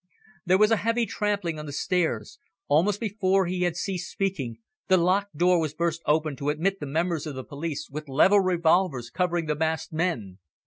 There 0.47 0.57
was 0.57 0.71
a 0.71 0.77
heavy 0.77 1.05
trampling 1.05 1.59
on 1.59 1.67
the 1.67 1.71
stairs. 1.71 2.39
Almost 2.67 2.99
before 2.99 3.45
he 3.45 3.61
had 3.65 3.75
ceased 3.75 4.09
speaking, 4.11 4.57
the 4.87 4.97
locked 4.97 5.37
door 5.37 5.59
was 5.59 5.75
burst 5.75 6.01
open 6.07 6.35
to 6.37 6.49
admit 6.49 6.79
the 6.79 6.87
members 6.87 7.27
of 7.27 7.35
the 7.35 7.43
police, 7.43 7.87
with 7.87 8.09
levelled 8.09 8.47
revolvers 8.47 9.11
covering 9.11 9.45
the 9.45 9.53
masked 9.53 9.93
men. 9.93 10.39